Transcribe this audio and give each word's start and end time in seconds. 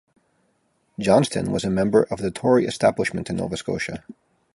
Johnston 0.97 1.51
was 1.51 1.63
a 1.63 1.69
member 1.69 2.07
of 2.09 2.17
the 2.21 2.31
Tory 2.31 2.65
establishment 2.65 3.29
in 3.29 3.35
Nova 3.35 3.55
Scotia. 3.55 4.03